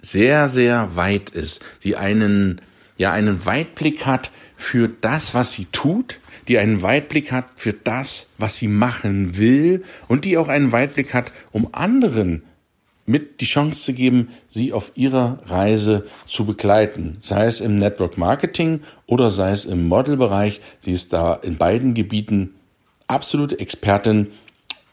sehr, 0.00 0.48
sehr 0.48 0.94
weit 0.96 1.30
ist, 1.30 1.62
die 1.84 1.96
einen, 1.96 2.60
ja, 2.98 3.12
einen 3.12 3.46
Weitblick 3.46 4.04
hat 4.04 4.30
für 4.56 4.88
das, 4.88 5.32
was 5.32 5.52
sie 5.52 5.66
tut, 5.66 6.18
die 6.48 6.58
einen 6.58 6.82
Weitblick 6.82 7.32
hat 7.32 7.46
für 7.56 7.72
das, 7.72 8.28
was 8.38 8.56
sie 8.56 8.68
machen 8.68 9.38
will 9.38 9.84
und 10.08 10.24
die 10.24 10.36
auch 10.36 10.48
einen 10.48 10.72
Weitblick 10.72 11.14
hat, 11.14 11.32
um 11.52 11.68
anderen 11.72 12.42
mit 13.04 13.40
die 13.40 13.46
Chance 13.46 13.82
zu 13.82 13.92
geben, 13.94 14.28
sie 14.48 14.72
auf 14.72 14.92
ihrer 14.94 15.40
Reise 15.46 16.04
zu 16.26 16.44
begleiten, 16.44 17.18
sei 17.20 17.46
es 17.46 17.60
im 17.60 17.74
Network 17.74 18.16
Marketing 18.16 18.80
oder 19.06 19.30
sei 19.30 19.50
es 19.50 19.64
im 19.64 19.88
Modelbereich. 19.88 20.60
Sie 20.80 20.92
ist 20.92 21.12
da 21.12 21.34
in 21.34 21.56
beiden 21.56 21.94
Gebieten 21.94 22.54
absolute 23.08 23.58
Expertin 23.58 24.28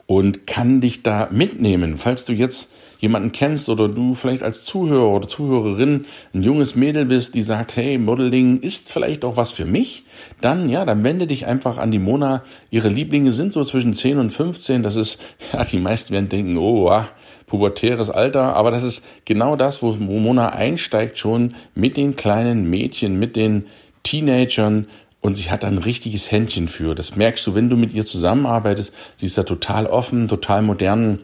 und 0.09 0.47
kann 0.47 0.81
dich 0.81 1.03
da 1.03 1.27
mitnehmen. 1.29 1.99
Falls 1.99 2.25
du 2.25 2.33
jetzt 2.33 2.71
jemanden 2.97 3.31
kennst 3.31 3.69
oder 3.69 3.87
du 3.87 4.15
vielleicht 4.15 4.41
als 4.41 4.65
Zuhörer 4.65 5.07
oder 5.07 5.27
Zuhörerin 5.27 6.07
ein 6.33 6.41
junges 6.41 6.73
Mädel 6.73 7.05
bist, 7.05 7.35
die 7.35 7.43
sagt, 7.43 7.75
hey, 7.75 7.99
Modeling 7.99 8.59
ist 8.59 8.91
vielleicht 8.91 9.23
auch 9.23 9.37
was 9.37 9.51
für 9.51 9.65
mich, 9.65 10.05
dann, 10.41 10.67
ja, 10.67 10.83
dann 10.83 11.03
wende 11.03 11.27
dich 11.27 11.45
einfach 11.45 11.77
an 11.77 11.91
die 11.91 11.99
Mona. 11.99 12.41
Ihre 12.71 12.89
Lieblinge 12.89 13.33
sind 13.33 13.53
so 13.53 13.63
zwischen 13.63 13.93
10 13.93 14.17
und 14.17 14.31
15. 14.31 14.81
Das 14.81 14.95
ist, 14.95 15.19
ja, 15.53 15.63
die 15.63 15.77
meisten 15.77 16.11
werden 16.11 16.27
denken, 16.27 16.57
oh, 16.57 16.89
ah, 16.89 17.07
pubertäres 17.45 18.09
Alter, 18.09 18.55
aber 18.55 18.71
das 18.71 18.81
ist 18.81 19.05
genau 19.25 19.55
das, 19.55 19.83
wo 19.83 19.91
Mona 19.91 20.49
einsteigt 20.49 21.19
schon 21.19 21.53
mit 21.75 21.97
den 21.97 22.15
kleinen 22.15 22.67
Mädchen, 22.67 23.19
mit 23.19 23.35
den 23.35 23.67
Teenagern 24.01 24.87
und 25.21 25.35
sie 25.35 25.51
hat 25.51 25.65
ein 25.65 25.77
richtiges 25.77 26.31
Händchen 26.31 26.67
für. 26.67 26.95
Das 26.95 27.15
merkst 27.15 27.45
du, 27.47 27.55
wenn 27.55 27.69
du 27.69 27.75
mit 27.75 27.93
ihr 27.93 28.05
zusammenarbeitest. 28.05 28.93
Sie 29.15 29.25
ist 29.25 29.37
da 29.37 29.43
total 29.43 29.85
offen, 29.85 30.27
total 30.27 30.61
modern 30.61 31.19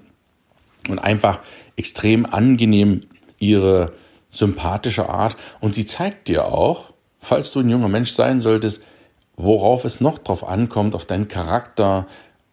und 0.89 0.99
einfach 0.99 1.39
extrem 1.75 2.25
angenehm 2.25 3.03
ihre 3.39 3.93
sympathische 4.29 5.09
Art. 5.09 5.35
Und 5.61 5.75
sie 5.75 5.85
zeigt 5.85 6.27
dir 6.27 6.45
auch, 6.45 6.93
falls 7.19 7.51
du 7.51 7.61
ein 7.61 7.69
junger 7.69 7.89
Mensch 7.89 8.11
sein 8.11 8.41
solltest, 8.41 8.81
worauf 9.37 9.85
es 9.85 10.01
noch 10.01 10.17
drauf 10.17 10.47
ankommt, 10.47 10.95
auf 10.95 11.05
deinen 11.05 11.27
Charakter, 11.27 12.07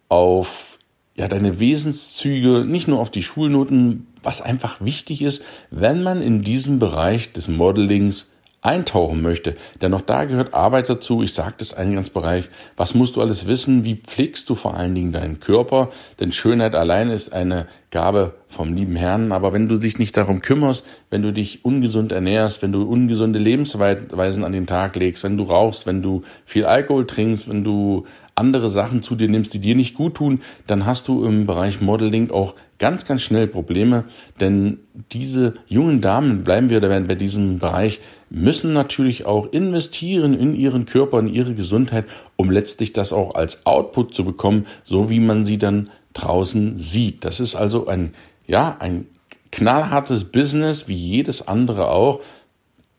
auf 0.09 0.79
ja, 1.15 1.27
deine 1.27 1.59
Wesenszüge, 1.59 2.65
nicht 2.65 2.87
nur 2.87 2.99
auf 2.99 3.11
die 3.11 3.23
Schulnoten, 3.23 4.07
was 4.23 4.41
einfach 4.41 4.81
wichtig 4.81 5.21
ist, 5.21 5.43
wenn 5.69 6.03
man 6.03 6.21
in 6.21 6.41
diesem 6.41 6.79
Bereich 6.79 7.33
des 7.33 7.47
Modelings 7.47 8.32
eintauchen 8.63 9.21
möchte. 9.21 9.55
Denn 9.81 9.93
auch 9.93 10.01
da 10.01 10.23
gehört 10.23 10.53
Arbeit 10.53 10.89
dazu. 10.89 11.21
Ich 11.21 11.33
sagte 11.33 11.63
es 11.63 11.73
Eingangsbereich. 11.73 12.49
Was 12.77 12.95
musst 12.95 13.17
du 13.17 13.21
alles 13.21 13.45
wissen? 13.45 13.83
Wie 13.83 13.95
pflegst 13.95 14.49
du 14.49 14.55
vor 14.55 14.75
allen 14.75 14.95
Dingen 14.95 15.11
deinen 15.11 15.41
Körper? 15.41 15.91
Denn 16.19 16.31
Schönheit 16.31 16.73
allein 16.73 17.09
ist 17.09 17.33
eine 17.33 17.67
Gabe 17.91 18.35
vom 18.47 18.73
lieben 18.73 18.95
Herrn. 18.95 19.33
Aber 19.33 19.51
wenn 19.51 19.67
du 19.67 19.75
dich 19.75 19.99
nicht 19.99 20.15
darum 20.15 20.41
kümmerst, 20.41 20.85
wenn 21.09 21.21
du 21.21 21.33
dich 21.33 21.65
ungesund 21.65 22.13
ernährst, 22.13 22.61
wenn 22.61 22.71
du 22.71 22.83
ungesunde 22.83 23.37
Lebensweisen 23.37 24.45
an 24.45 24.53
den 24.53 24.65
Tag 24.65 24.95
legst, 24.95 25.23
wenn 25.23 25.37
du 25.37 25.43
rauchst, 25.43 25.85
wenn 25.85 26.01
du 26.01 26.21
viel 26.45 26.63
Alkohol 26.65 27.05
trinkst, 27.05 27.49
wenn 27.49 27.65
du 27.65 28.05
andere 28.35 28.69
Sachen 28.69 29.03
zu 29.03 29.15
dir 29.15 29.27
nimmst, 29.27 29.53
die 29.53 29.59
dir 29.59 29.75
nicht 29.75 29.93
gut 29.93 30.15
tun, 30.15 30.41
dann 30.67 30.85
hast 30.85 31.07
du 31.07 31.25
im 31.25 31.45
Bereich 31.45 31.81
Modeling 31.81 32.31
auch 32.31 32.55
ganz, 32.83 33.05
ganz 33.05 33.21
schnell 33.21 33.47
Probleme. 33.47 34.03
Denn 34.41 34.79
diese 35.13 35.53
jungen 35.69 36.01
Damen, 36.01 36.43
bleiben 36.43 36.69
wir 36.69 36.81
bei 36.81 37.15
diesem 37.15 37.57
Bereich, 37.57 38.01
müssen 38.29 38.73
natürlich 38.73 39.25
auch 39.25 39.53
investieren 39.53 40.33
in 40.33 40.53
ihren 40.53 40.85
Körper, 40.85 41.19
in 41.19 41.33
ihre 41.33 41.53
Gesundheit, 41.53 42.03
um 42.35 42.51
letztlich 42.51 42.91
das 42.91 43.13
auch 43.13 43.35
als 43.35 43.65
Output 43.65 44.13
zu 44.13 44.25
bekommen, 44.25 44.65
so 44.83 45.09
wie 45.09 45.21
man 45.21 45.45
sie 45.45 45.57
dann 45.57 45.91
draußen 46.11 46.77
sieht. 46.77 47.23
Das 47.23 47.39
ist 47.39 47.55
also 47.55 47.87
ein, 47.87 48.15
ja, 48.47 48.75
ein 48.81 49.05
knallhartes 49.53 50.25
Business, 50.25 50.89
wie 50.89 50.93
jedes 50.93 51.47
andere 51.47 51.89
auch, 51.89 52.19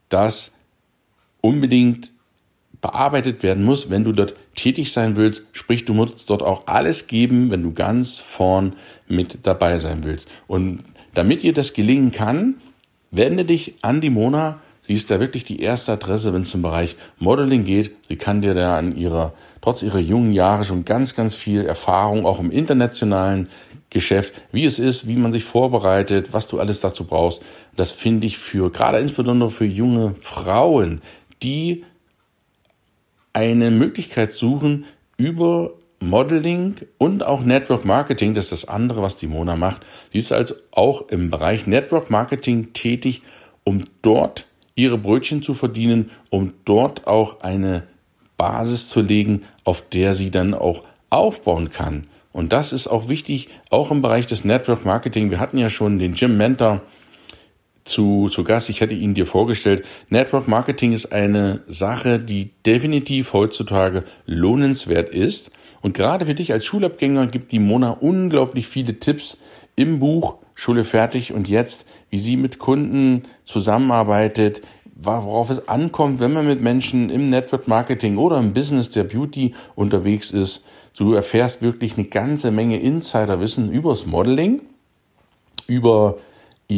das 0.09 0.53
unbedingt 1.43 2.11
bearbeitet 2.85 3.43
werden 3.43 3.64
muss, 3.64 3.88
wenn 3.88 4.05
du 4.05 4.12
dort 4.12 4.35
tätig 4.55 4.93
sein 4.93 5.17
willst. 5.17 5.45
Sprich, 5.53 5.87
du 5.87 5.95
musst 5.95 6.29
dort 6.29 6.43
auch 6.43 6.67
alles 6.67 7.07
geben, 7.07 7.50
wenn 7.50 7.62
du 7.62 7.73
ganz 7.73 8.19
vorn 8.19 8.75
mit 9.09 9.38
dabei 9.47 9.79
sein 9.79 10.05
willst. 10.05 10.29
Und 10.47 10.81
damit 11.14 11.43
dir 11.43 11.55
das 11.55 11.73
gelingen 11.73 12.11
kann, 12.11 12.57
wende 13.11 13.47
dich 13.47 13.76
an 13.81 14.03
die 14.03 14.11
Mona. 14.11 14.61
Sie 14.83 14.93
ist 14.93 15.11
da 15.11 15.19
wirklich 15.19 15.45
die 15.45 15.61
erste 15.61 15.93
Adresse, 15.93 16.35
wenn 16.35 16.43
es 16.43 16.50
zum 16.50 16.61
Bereich 16.61 16.97
Modeling 17.19 17.64
geht. 17.64 17.93
Sie 18.11 18.17
kann 18.17 18.43
dir 18.43 18.53
da 18.53 18.76
an 18.76 18.95
ihrer, 18.95 19.33
trotz 19.62 19.83
ihrer 19.83 19.99
jungen 19.99 20.33
Jahre 20.33 20.64
schon 20.64 20.85
ganz, 20.85 21.14
ganz 21.14 21.35
viel 21.35 21.64
Erfahrung, 21.64 22.26
auch 22.26 22.38
im 22.38 22.50
internationalen 22.50 23.49
Geschäft, 23.88 24.35
wie 24.53 24.67
es 24.67 24.79
ist, 24.79 25.09
wie 25.09 25.17
man 25.17 25.33
sich 25.33 25.45
vorbereitet, 25.45 26.35
was 26.35 26.49
du 26.49 26.61
alles 26.61 26.81
dazu 26.83 27.05
brauchst. 27.05 27.41
Das 27.79 27.93
finde 27.93 28.26
ich 28.26 28.37
für, 28.37 28.71
gerade 28.71 28.99
insbesondere 28.99 29.50
für 29.50 29.64
junge 29.64 30.17
Frauen, 30.21 31.00
die 31.43 31.85
eine 33.35 33.71
Möglichkeit 33.71 34.33
suchen, 34.33 34.87
über 35.19 35.75
Modeling 36.00 36.76
und 36.99 37.23
auch 37.23 37.43
Network 37.45 37.85
Marketing, 37.85 38.35
das 38.35 38.47
ist 38.47 38.53
das 38.53 38.69
andere, 38.69 39.03
was 39.03 39.17
die 39.17 39.26
Mona 39.26 39.57
macht. 39.57 39.83
Sie 40.12 40.19
ist 40.19 40.33
also 40.33 40.55
auch 40.71 41.09
im 41.09 41.31
Bereich 41.31 41.67
Network 41.67 42.11
Marketing 42.11 42.73
tätig, 42.73 43.23
um 43.64 43.85
dort 44.03 44.47
ihre 44.75 44.99
Brötchen 44.99 45.43
zu 45.43 45.55
verdienen, 45.55 46.11
um 46.31 46.55
dort 46.64 47.07
auch 47.07 47.41
eine 47.41 47.85
Basis 48.37 48.88
zu 48.88 49.00
legen, 49.00 49.43
auf 49.64 49.88
der 49.88 50.14
sie 50.14 50.31
dann 50.31 50.55
auch 50.55 50.83
aufbauen 51.11 51.71
kann. 51.71 52.07
Und 52.33 52.53
das 52.53 52.73
ist 52.73 52.88
auch 52.88 53.09
wichtig, 53.09 53.49
auch 53.71 53.91
im 53.91 54.03
Bereich 54.03 54.26
des 54.26 54.45
Network 54.45 54.85
Marketing. 54.85 55.31
Wir 55.31 55.38
hatten 55.38 55.59
ja 55.59 55.71
schon 55.71 56.00
den 56.00 56.14
Jim 56.14 56.37
Mentor 56.37 56.83
zu, 57.85 58.29
zu 58.29 58.45
Gast. 58.45 58.71
Ich 58.71 58.81
hätte 58.81 58.95
ihn 58.95 59.14
dir 59.14 59.26
vorgestellt. 59.26 59.85
Network 60.09 60.49
Marketing 60.49 60.93
ist 60.93 61.12
eine 61.12 61.62
Sache, 61.67 62.19
die 62.19 62.50
definitiv 62.67 63.33
heutzutage 63.33 64.05
lohnenswert 64.26 65.11
ist. 65.11 65.50
Und 65.83 65.95
gerade 65.95 66.26
für 66.26 66.35
dich 66.35 66.53
als 66.53 66.64
Schulabgänger 66.64 67.26
gibt 67.26 67.53
die 67.53 67.59
Mona 67.59 67.91
unglaublich 67.91 68.67
viele 68.67 68.99
Tipps 68.99 69.37
im 69.76 70.00
Buch 70.00 70.37
Schule 70.55 70.85
fertig 70.85 71.33
und 71.33 71.49
jetzt, 71.49 71.85
wie 72.11 72.19
sie 72.19 72.37
mit 72.37 72.59
Kunden 72.61 73.25
zusammenarbeitet, 73.45 74.62
worauf 74.95 75.50
es 75.50 75.69
ankommt, 75.69 76.21
wenn 76.21 76.33
man 76.33 76.47
mit 76.47 76.62
Menschen 76.62 77.11
im 77.11 77.26
Network 77.26 77.67
Marketing 77.67 78.17
oder 78.17 78.38
im 78.38 78.53
Business 78.53 78.88
der 78.91 79.05
Beauty 79.05 79.55
unterwegs 79.75 80.31
ist. 80.31 80.62
Du 80.97 81.14
erfährst 81.14 81.61
wirklich 81.61 81.99
eine 81.99 82.07
ganze 82.07 82.53
Menge 82.53 82.79
Insiderwissen 82.79 83.71
übers 83.71 84.07
Modeling, 84.07 84.62
über 85.67 86.19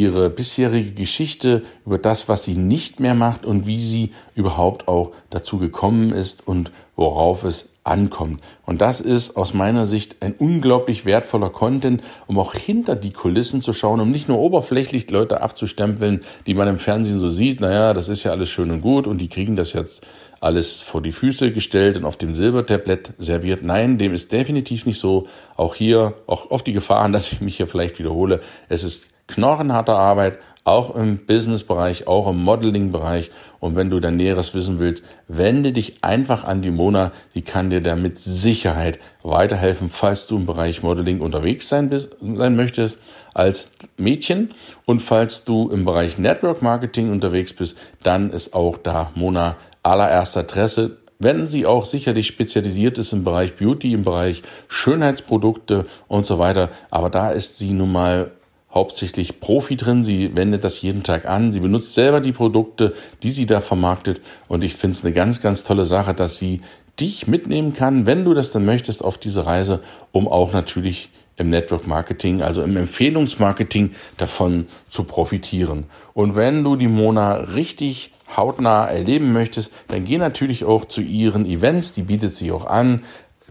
ihre 0.01 0.31
bisherige 0.31 0.93
Geschichte, 0.93 1.63
über 1.85 1.99
das, 1.99 2.29
was 2.29 2.45
sie 2.45 2.55
nicht 2.55 3.01
mehr 3.01 3.15
macht 3.15 3.45
und 3.45 3.67
wie 3.67 3.79
sie 3.79 4.13
überhaupt 4.35 4.89
auch 4.89 5.13
dazu 5.31 5.59
gekommen 5.59 6.13
ist 6.13 6.47
und 6.47 6.71
worauf 6.95 7.45
es 7.45 7.71
ankommt. 7.87 8.41
Und 8.65 8.81
das 8.81 9.01
ist 9.01 9.37
aus 9.37 9.55
meiner 9.55 9.87
Sicht 9.87 10.17
ein 10.21 10.35
unglaublich 10.35 11.05
wertvoller 11.05 11.51
Content, 11.51 12.03
um 12.27 12.39
auch 12.39 12.55
hinter 12.55 12.97
die 12.97 13.13
Kulissen 13.13 13.63
zu 13.63 13.73
schauen, 13.73 14.01
um 14.01 14.11
nicht 14.11 14.29
nur 14.29 14.39
oberflächlich 14.39 15.11
Leute 15.11 15.41
abzustempeln, 15.41 16.21
die 16.47 16.55
man 16.55 16.69
im 16.69 16.79
Fernsehen 16.79 17.19
so 17.19 17.29
sieht, 17.29 17.61
naja, 17.61 17.95
das 17.95 18.09
ist 18.09 18.25
ja 18.25 18.33
alles 18.33 18.49
schön 18.49 18.71
und 18.71 18.81
gut 18.81 19.07
und 19.07 19.19
die 19.19 19.29
kriegen 19.29 19.57
das 19.57 19.73
jetzt 19.73 20.03
alles 20.41 20.83
vor 20.83 21.03
die 21.03 21.13
Füße 21.13 21.53
gestellt 21.53 21.97
und 21.97 22.05
auf 22.05 22.17
dem 22.17 22.35
Silbertablett 22.35 23.15
serviert. 23.19 23.63
Nein, 23.63 23.99
dem 23.99 24.15
ist 24.15 24.33
definitiv 24.33 24.87
nicht 24.87 24.99
so. 24.99 25.27
Auch 25.57 25.75
hier, 25.75 26.15
auch 26.27 26.51
auf 26.51 26.63
die 26.63 26.73
Gefahren, 26.73 27.13
dass 27.15 27.33
ich 27.33 27.41
mich 27.41 27.57
hier 27.57 27.67
vielleicht 27.67 27.99
wiederhole. 27.99 28.41
Es 28.69 28.85
ist 28.85 29.09
knochenharte 29.27 29.93
Arbeit, 29.93 30.39
auch 30.67 30.97
im 30.97 31.19
Business-Bereich, 31.19 32.09
auch 32.09 32.29
im 32.29 32.43
Modeling-Bereich. 32.43 33.31
Und 33.61 33.77
wenn 33.77 33.89
du 33.89 34.01
dann 34.01 34.17
Näheres 34.17 34.53
wissen 34.53 34.81
willst, 34.81 35.05
wende 35.29 35.73
dich 35.73 36.03
einfach 36.03 36.45
an 36.45 36.61
die 36.61 36.73
Mona. 36.73 37.13
Sie 37.33 37.43
kann 37.43 37.71
dir 37.71 37.81
da 37.81 37.95
mit 37.95 38.19
Sicherheit 38.19 38.99
weiterhelfen, 39.23 39.91
falls 39.91 40.27
du 40.27 40.37
im 40.37 40.45
Bereich 40.45 40.83
Modeling 40.83 41.21
unterwegs 41.21 41.69
sein, 41.69 41.89
bist, 41.89 42.17
sein 42.21 42.57
möchtest 42.57 42.99
als 43.33 43.71
Mädchen. 43.97 44.55
Und 44.87 45.01
falls 45.01 45.45
du 45.45 45.71
im 45.71 45.85
Bereich 45.85 46.19
Network 46.19 46.63
Marketing 46.63 47.13
unterwegs 47.13 47.53
bist, 47.53 47.77
dann 48.03 48.31
ist 48.31 48.53
auch 48.53 48.77
da 48.77 49.13
Mona 49.15 49.57
allererster 49.85 50.41
Adresse 50.41 50.97
wenn 51.19 51.49
sie 51.49 51.65
auch 51.65 51.87
sicherlich 51.87 52.27
spezialisiert 52.27 52.99
ist 52.99 53.15
im 53.15 53.25
Bereich 53.25 53.57
Beauty, 53.57 53.95
im 53.95 54.03
Bereich 54.03 54.43
Schönheitsprodukte 54.69 55.87
und 56.09 56.27
so 56.27 56.39
weiter. 56.39 56.69
Aber 56.91 57.09
da 57.09 57.31
ist 57.31 57.57
sie 57.57 57.73
nun 57.73 57.93
mal 57.93 58.33
hauptsächlich 58.77 59.41
Profi 59.41 59.77
drin. 59.77 60.05
Sie 60.05 60.37
wendet 60.37 60.63
das 60.63 60.83
jeden 60.83 61.03
Tag 61.03 61.27
an. 61.27 61.53
Sie 61.53 61.61
benutzt 61.61 61.95
selber 61.95 62.21
die 62.21 62.33
Produkte, 62.33 62.93
die 63.23 63.31
sie 63.31 63.47
da 63.47 63.61
vermarktet. 63.61 64.21
Und 64.49 64.63
ich 64.63 64.75
finde 64.75 64.97
es 64.97 65.05
eine 65.05 65.15
ganz, 65.15 65.41
ganz 65.41 65.65
tolle 65.65 65.85
Sache, 65.85 66.13
dass 66.13 66.39
sie 66.39 66.61
dich 67.01 67.27
mitnehmen 67.27 67.73
kann, 67.73 68.07
wenn 68.07 68.25
du 68.25 68.35
das 68.35 68.53
dann 68.53 68.65
möchtest, 68.65 69.03
auf 69.03 69.19
diese 69.19 69.47
Reise, 69.47 69.81
um 70.13 70.29
auch 70.29 70.53
natürlich 70.53 71.11
im 71.37 71.51
Network 71.51 71.87
Marketing, 71.87 72.43
also 72.43 72.63
im 72.63 72.77
Empfehlungsmarketing 72.77 73.93
davon 74.17 74.67
zu 74.89 75.05
profitieren. 75.05 75.85
Und 76.15 76.37
wenn 76.37 76.65
du 76.65 76.77
die 76.77 76.89
Mona 76.89 77.35
richtig 77.35 78.13
hautnah 78.37 78.87
erleben 78.87 79.33
möchtest, 79.33 79.73
dann 79.89 80.05
geh 80.05 80.19
natürlich 80.19 80.65
auch 80.65 80.85
zu 80.85 81.01
ihren 81.01 81.47
Events, 81.47 81.93
die 81.93 82.03
bietet 82.03 82.35
sie 82.35 82.53
auch 82.53 82.67
an. 82.67 83.05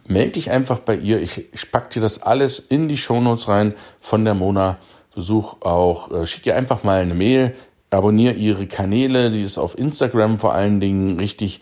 Melde 0.07 0.33
dich 0.33 0.51
einfach 0.51 0.79
bei 0.79 0.95
ihr. 0.95 1.21
Ich, 1.21 1.45
ich 1.51 1.71
pack 1.71 1.89
dir 1.89 2.01
das 2.01 2.21
alles 2.21 2.59
in 2.59 2.87
die 2.87 2.97
Shownotes 2.97 3.47
rein 3.47 3.73
von 3.99 4.25
der 4.25 4.35
Mona 4.35 4.77
Besuch 5.15 5.61
auch, 5.61 6.11
äh, 6.11 6.27
schick 6.27 6.45
ihr 6.45 6.55
einfach 6.55 6.83
mal 6.83 7.01
eine 7.01 7.15
Mail, 7.15 7.55
abonniere 7.89 8.33
ihre 8.33 8.67
Kanäle, 8.67 9.31
die 9.31 9.41
ist 9.41 9.57
auf 9.57 9.77
Instagram 9.77 10.39
vor 10.39 10.53
allen 10.53 10.79
Dingen 10.79 11.17
richtig 11.17 11.61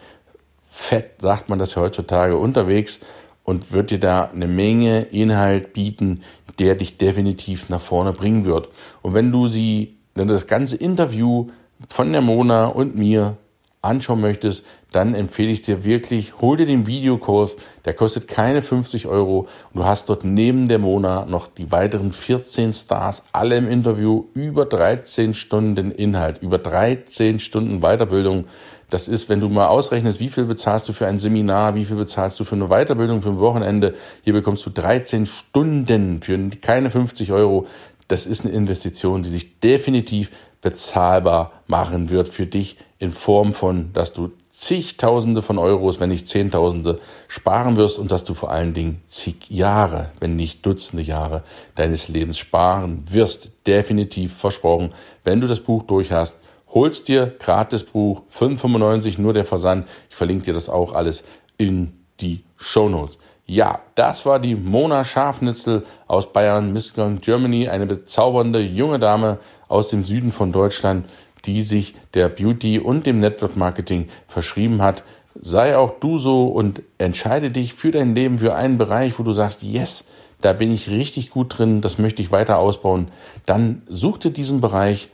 fett, 0.68 1.22
sagt 1.22 1.50
man 1.50 1.60
das 1.60 1.76
ja 1.76 1.84
heutzutage, 1.84 2.36
unterwegs 2.36 3.00
und 3.44 3.72
wird 3.72 3.92
dir 3.92 4.00
da 4.00 4.26
eine 4.26 4.48
Menge 4.48 5.04
Inhalt 5.04 5.74
bieten, 5.74 6.24
der 6.60 6.76
dich 6.76 6.98
definitiv 6.98 7.70
nach 7.70 7.82
vorne 7.82 8.12
bringen 8.12 8.46
wird. 8.46 8.70
Und 9.02 9.14
wenn 9.14 9.32
du 9.32 9.48
sie, 9.48 9.98
wenn 10.16 10.28
du 10.28 10.34
das 10.34 10.48
ganze 10.48 10.76
Interview 10.76 11.50
von 11.90 12.12
der 12.12 12.22
Mona 12.22 12.66
und 12.66 12.96
mir 12.96 13.38
anschauen 13.84 14.22
möchtest, 14.22 14.66
dann 14.92 15.14
empfehle 15.14 15.52
ich 15.52 15.62
dir 15.62 15.84
wirklich, 15.84 16.40
hol 16.40 16.56
dir 16.56 16.66
den 16.66 16.88
Videokurs, 16.88 17.56
der 17.86 17.94
kostet 17.94 18.28
keine 18.28 18.62
50 18.62 19.08
Euro 19.08 19.48
und 19.74 19.82
du 19.82 19.86
hast 19.86 20.10
dort 20.10 20.24
neben 20.24 20.68
der 20.68 20.80
Mona 20.80 21.26
noch 21.26 21.48
die 21.48 21.72
weiteren 21.72 22.14
14 22.14 22.74
Stars, 22.74 23.24
alle 23.34 23.58
im 23.58 23.70
Interview, 23.70 24.26
über 24.34 24.66
13 24.66 25.34
Stunden 25.34 25.92
Inhalt, 25.92 26.42
über 26.42 26.60
13 26.60 27.40
Stunden 27.40 27.82
Weiterbildung. 27.82 28.46
Das 28.90 29.08
ist, 29.08 29.28
wenn 29.28 29.40
du 29.40 29.50
mal 29.50 29.68
ausrechnest, 29.68 30.20
wie 30.20 30.30
viel 30.30 30.46
bezahlst 30.46 30.88
du 30.88 30.94
für 30.94 31.08
ein 31.08 31.18
Seminar, 31.18 31.74
wie 31.74 31.84
viel 31.84 31.96
bezahlst 31.96 32.40
du 32.40 32.44
für 32.44 32.54
eine 32.54 32.68
Weiterbildung 32.68 33.24
für 33.24 33.30
ein 33.30 33.40
Wochenende. 33.40 33.96
Hier 34.22 34.34
bekommst 34.34 34.66
du 34.68 34.70
13 34.70 35.26
Stunden 35.26 36.22
für 36.22 36.38
keine 36.62 36.92
50 36.92 37.32
Euro. 37.32 37.66
Das 38.14 38.28
ist 38.28 38.46
eine 38.46 38.54
Investition, 38.54 39.24
die 39.24 39.30
sich 39.30 39.60
definitiv 39.60 40.30
bezahlbar 40.62 41.52
machen 41.66 42.12
wird 42.12 42.30
für 42.30 42.46
dich 42.46 42.78
in 43.00 43.10
Form 43.10 43.56
von, 43.56 43.92
dass 43.94 44.14
du 44.14 44.30
zigtausende 44.52 45.42
von 45.42 45.58
Euros, 45.58 46.00
wenn 46.00 46.10
nicht 46.10 46.28
Zehntausende 46.28 47.00
sparen 47.28 47.76
wirst 47.76 47.98
und 47.98 48.12
dass 48.12 48.24
du 48.24 48.36
vor 48.36 48.52
allen 48.52 48.76
Dingen 48.76 49.02
zig 49.08 49.50
Jahre, 49.50 50.12
wenn 50.20 50.36
nicht 50.36 50.64
Dutzende 50.64 51.02
Jahre 51.02 51.42
deines 51.74 52.08
Lebens 52.08 52.38
sparen 52.38 53.04
wirst. 53.10 53.50
Definitiv 53.66 54.38
versprochen. 54.38 54.94
Wenn 55.24 55.42
du 55.42 55.48
das 55.48 55.62
Buch 55.62 55.82
durch 55.82 56.12
hast, 56.12 56.36
holst 56.68 57.08
dir 57.08 57.36
gratis 57.40 57.84
Buch, 57.84 58.22
5,95 58.32 59.20
nur 59.20 59.34
der 59.34 59.44
Versand. 59.44 59.88
Ich 60.12 60.16
verlinke 60.16 60.46
dir 60.46 60.54
das 60.54 60.70
auch 60.70 60.94
alles 60.94 61.24
in 61.58 61.94
die 62.22 62.44
Show 62.58 62.90
Notes. 62.90 63.18
Ja, 63.46 63.82
das 63.96 64.26
war 64.26 64.40
die 64.40 64.56
Mona 64.56 65.04
Schafnitzel 65.04 65.86
aus 66.08 66.32
Bayern, 66.32 66.72
Miss 66.72 66.94
Germany, 66.94 67.68
eine 67.68 67.86
bezaubernde 67.86 68.62
junge 68.62 69.00
Dame 69.00 69.40
aus 69.68 69.90
dem 69.90 70.06
Süden 70.06 70.32
von 70.32 70.54
Deutschland, 70.54 71.10
die 71.46 71.62
sich 71.62 71.96
der 72.14 72.30
Beauty 72.30 72.80
und 72.80 73.06
dem 73.06 73.20
Network 73.20 73.58
Marketing 73.58 74.08
verschrieben 74.28 74.82
hat. 74.82 75.04
Sei 75.36 75.78
auch 75.78 76.00
du 76.00 76.18
so 76.18 76.48
und 76.48 76.84
entscheide 76.98 77.52
dich 77.52 77.74
für 77.74 77.92
dein 77.92 78.16
Leben, 78.16 78.40
für 78.40 78.56
einen 78.56 78.78
Bereich, 78.78 79.20
wo 79.20 79.24
du 79.24 79.34
sagst, 79.34 79.62
yes, 79.62 80.06
da 80.40 80.54
bin 80.54 80.72
ich 80.72 80.90
richtig 80.90 81.30
gut 81.30 81.58
drin, 81.58 81.82
das 81.82 81.98
möchte 81.98 82.22
ich 82.22 82.32
weiter 82.32 82.60
ausbauen. 82.60 83.10
Dann 83.46 83.82
such 83.88 84.20
dir 84.20 84.32
diesen 84.32 84.62
Bereich 84.62 85.10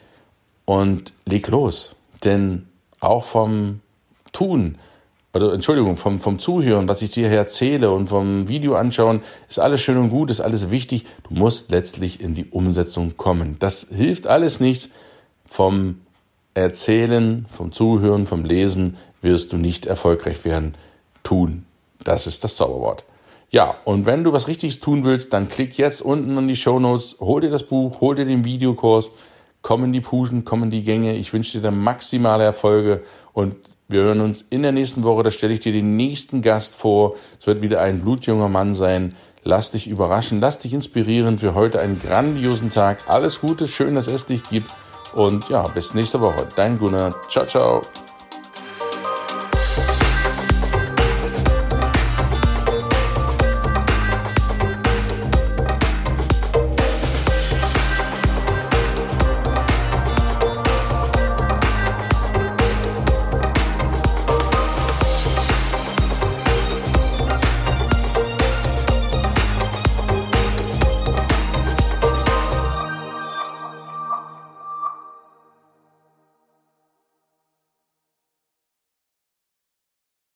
und 0.66 1.14
leg 1.26 1.48
los. 1.48 1.96
Denn 2.24 2.68
auch 3.00 3.24
vom 3.24 3.80
Tun, 4.34 4.78
oder 5.34 5.54
Entschuldigung, 5.54 5.98
vom, 5.98 6.20
vom 6.20 6.40
Zuhören, 6.40 6.88
was 6.88 7.02
ich 7.02 7.12
dir 7.12 7.30
erzähle 7.30 7.92
und 7.92 8.10
vom 8.10 8.48
Video 8.48 8.76
anschauen, 8.76 9.22
ist 9.48 9.60
alles 9.60 9.82
schön 9.82 9.98
und 9.98 10.10
gut, 10.10 10.32
ist 10.32 10.42
alles 10.42 10.72
wichtig. 10.72 11.06
Du 11.28 11.36
musst 11.36 11.70
letztlich 11.70 12.20
in 12.20 12.34
die 12.34 12.46
Umsetzung 12.46 13.16
kommen. 13.16 13.58
Das 13.60 13.88
hilft 13.96 14.26
alles 14.26 14.60
nichts. 14.60 14.90
Vom 15.46 16.02
Erzählen, 16.56 17.46
vom 17.50 17.72
Zuhören, 17.72 18.26
vom 18.26 18.44
Lesen 18.44 18.98
wirst 19.22 19.54
du 19.54 19.58
nicht 19.58 19.86
erfolgreich 19.86 20.44
werden. 20.46 20.76
Tun. 21.22 21.66
Das 22.04 22.26
ist 22.26 22.44
das 22.44 22.56
Zauberwort. 22.56 23.04
Ja, 23.52 23.76
und 23.86 24.06
wenn 24.06 24.24
du 24.24 24.34
was 24.34 24.48
Richtiges 24.48 24.80
tun 24.80 25.04
willst, 25.04 25.34
dann 25.34 25.50
klick 25.50 25.78
jetzt 25.78 26.02
unten 26.02 26.38
in 26.38 26.48
die 26.48 26.56
Show 26.56 26.80
Notes, 26.80 27.18
hol 27.20 27.42
dir 27.42 27.50
das 27.50 27.64
Buch, 27.64 28.00
hol 28.02 28.16
dir 28.16 28.26
den 28.26 28.46
Videokurs, 28.46 29.10
komm 29.62 29.84
in 29.84 29.94
die 29.94 30.02
Puschen, 30.02 30.46
komm 30.46 30.64
in 30.64 30.72
die 30.72 30.84
Gänge. 30.84 31.16
Ich 31.16 31.34
wünsche 31.34 31.58
dir 31.58 31.64
da 31.64 31.72
maximale 31.72 32.44
Erfolge 32.44 33.04
und 33.34 33.56
wir 33.90 34.02
hören 34.02 34.22
uns 34.22 34.46
in 34.52 34.62
der 34.62 34.72
nächsten 34.72 35.04
Woche. 35.04 35.24
Da 35.24 35.32
stelle 35.32 35.54
ich 35.54 35.60
dir 35.60 35.74
den 35.74 35.96
nächsten 35.96 36.42
Gast 36.44 36.76
vor. 36.76 37.16
Es 37.40 37.48
wird 37.48 37.62
wieder 37.62 37.82
ein 37.82 38.02
blutjunger 38.02 38.48
Mann 38.48 38.76
sein. 38.76 39.16
Lass 39.44 39.72
dich 39.72 39.88
überraschen, 39.88 40.42
lass 40.42 40.60
dich 40.60 40.74
inspirieren 40.74 41.40
für 41.40 41.56
heute 41.56 41.82
einen 41.82 42.00
grandiosen 42.00 42.70
Tag. 42.70 43.00
Alles 43.08 43.42
Gute, 43.42 43.68
schön, 43.68 43.96
dass 43.96 44.08
es 44.08 44.26
dich 44.26 44.44
gibt. 44.48 44.70
Und 45.16 45.50
ja, 45.50 45.68
bis 45.68 45.96
nächste 45.96 46.22
Woche. 46.22 46.48
Dein 46.56 46.78
Gunnar. 46.78 47.16
Ciao, 47.30 47.46
ciao. 47.46 47.82